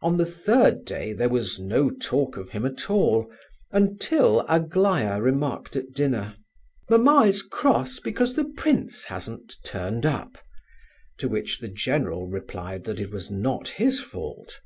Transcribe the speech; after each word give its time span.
On 0.00 0.16
the 0.16 0.24
third 0.24 0.84
day 0.84 1.12
there 1.12 1.28
was 1.28 1.58
no 1.58 1.90
talk 1.90 2.36
of 2.36 2.50
him 2.50 2.64
at 2.64 2.88
all, 2.88 3.28
until 3.72 4.46
Aglaya 4.48 5.20
remarked 5.20 5.74
at 5.74 5.90
dinner: 5.92 6.36
"Mamma 6.88 7.22
is 7.22 7.42
cross 7.42 7.98
because 7.98 8.36
the 8.36 8.44
prince 8.56 9.06
hasn't 9.06 9.56
turned 9.64 10.06
up," 10.06 10.38
to 11.18 11.28
which 11.28 11.58
the 11.58 11.66
general 11.66 12.28
replied 12.28 12.84
that 12.84 13.00
it 13.00 13.10
was 13.10 13.28
not 13.28 13.66
his 13.70 13.98
fault. 13.98 14.60